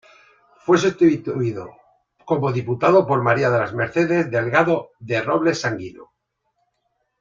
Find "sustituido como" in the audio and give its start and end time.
0.79-2.51